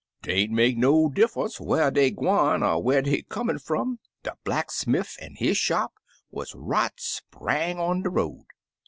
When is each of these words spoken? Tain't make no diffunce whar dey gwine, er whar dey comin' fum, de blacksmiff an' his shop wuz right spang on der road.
Tain't 0.23 0.51
make 0.51 0.77
no 0.79 1.09
diffunce 1.09 1.59
whar 1.59 1.91
dey 1.91 2.09
gwine, 2.09 2.63
er 2.63 2.79
whar 2.79 3.03
dey 3.03 3.21
comin' 3.21 3.59
fum, 3.59 3.99
de 4.23 4.33
blacksmiff 4.43 5.15
an' 5.21 5.35
his 5.35 5.57
shop 5.57 5.93
wuz 6.31 6.45
right 6.55 6.93
spang 6.99 7.77
on 7.77 8.01
der 8.01 8.09
road. 8.09 8.45